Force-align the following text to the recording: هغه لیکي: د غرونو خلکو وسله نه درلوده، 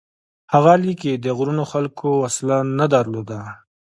هغه 0.53 0.73
لیکي: 0.85 1.11
د 1.15 1.25
غرونو 1.37 1.63
خلکو 1.71 2.07
وسله 2.23 2.57
نه 2.79 2.85
درلوده، 2.93 3.39